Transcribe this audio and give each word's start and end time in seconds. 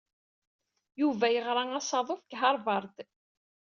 Yuba 1.01 1.27
yeɣra 1.33 1.63
asaḍuf 1.79 2.21
deg 2.23 2.37
Harvard. 2.41 2.95